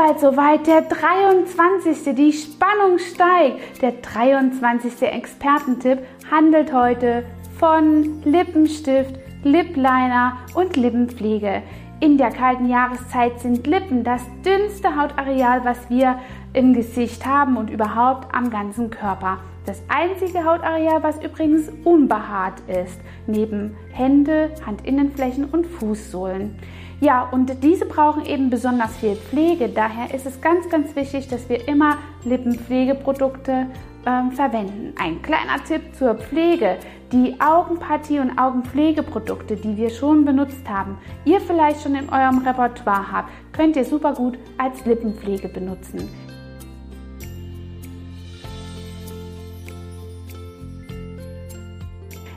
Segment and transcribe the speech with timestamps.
[0.00, 2.14] bald soweit, der 23.
[2.14, 3.82] Die Spannung steigt.
[3.82, 5.02] Der 23.
[5.02, 5.98] Expertentipp
[6.30, 7.26] handelt heute
[7.58, 11.62] von Lippenstift, Lipliner und Lippenpflege.
[12.00, 16.18] In der kalten Jahreszeit sind Lippen das dünnste Hautareal, was wir
[16.54, 19.40] im Gesicht haben und überhaupt am ganzen Körper.
[19.66, 26.56] Das einzige Hautareal, was übrigens unbehaart ist, neben Hände, Handinnenflächen und Fußsohlen.
[27.00, 29.70] Ja, und diese brauchen eben besonders viel Pflege.
[29.70, 33.68] Daher ist es ganz, ganz wichtig, dass wir immer Lippenpflegeprodukte
[34.04, 34.92] ähm, verwenden.
[34.98, 36.76] Ein kleiner Tipp zur Pflege.
[37.10, 43.10] Die Augenpartie und Augenpflegeprodukte, die wir schon benutzt haben, ihr vielleicht schon in eurem Repertoire
[43.10, 46.06] habt, könnt ihr super gut als Lippenpflege benutzen.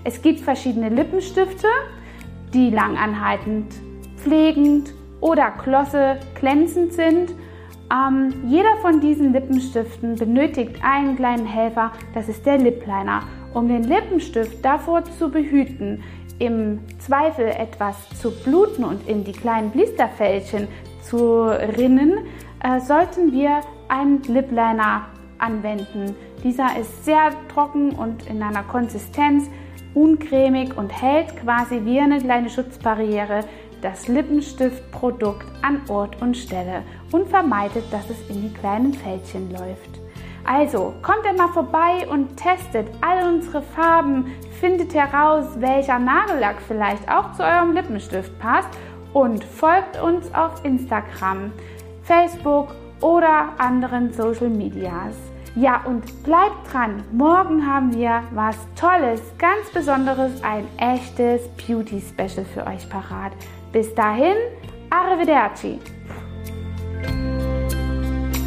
[0.06, 1.68] Es gibt verschiedene Lippenstifte,
[2.54, 3.74] die langanhaltend
[4.24, 7.34] pflegend oder Klosse glänzend sind.
[7.92, 13.22] Ähm, jeder von diesen Lippenstiften benötigt einen kleinen Helfer, das ist der Lip Liner.
[13.54, 16.04] Um den Lippenstift davor zu behüten,
[16.40, 20.68] im Zweifel etwas zu bluten und in die kleinen Blisterfältchen
[21.02, 21.44] zu
[21.78, 22.26] rinnen,
[22.64, 25.08] äh, sollten wir einen Lip Liner
[25.38, 26.16] anwenden.
[26.44, 29.50] Dieser ist sehr trocken und in einer Konsistenz
[29.94, 33.42] uncremig und hält quasi wie eine kleine Schutzbarriere
[33.84, 40.00] das Lippenstiftprodukt an Ort und Stelle und vermeidet, dass es in die kleinen Fältchen läuft.
[40.46, 47.34] Also kommt immer vorbei und testet all unsere Farben, findet heraus, welcher Nagellack vielleicht auch
[47.34, 48.70] zu eurem Lippenstift passt
[49.14, 51.52] und folgt uns auf Instagram,
[52.04, 55.16] Facebook oder anderen Social Medias.
[55.56, 57.04] Ja, und bleibt dran.
[57.12, 63.34] Morgen haben wir was Tolles, ganz Besonderes, ein echtes Beauty-Special für euch parat.
[63.72, 64.34] Bis dahin,
[64.90, 65.80] arrivederci.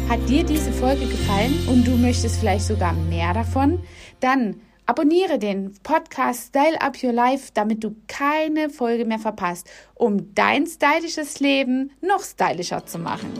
[0.09, 3.79] Hat dir diese Folge gefallen und du möchtest vielleicht sogar mehr davon?
[4.19, 10.33] Dann abonniere den Podcast Style Up Your Life, damit du keine Folge mehr verpasst, um
[10.35, 13.31] dein stylisches Leben noch stylischer zu machen.